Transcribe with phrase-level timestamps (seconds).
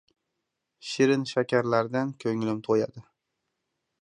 [0.91, 3.09] Shirin-shakarlardan ko‘nglim to‘yadi.